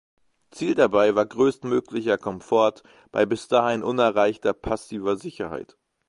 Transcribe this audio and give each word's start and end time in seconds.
Ziel 0.49 0.73
dabei 0.73 1.13
war 1.13 1.27
größtmöglicher 1.27 2.17
Komfort 2.17 2.81
bei 3.11 3.27
bis 3.27 3.47
dahin 3.49 3.83
unerreichter 3.83 4.51
passiver 4.53 5.15
Sicherheit. 5.15 5.77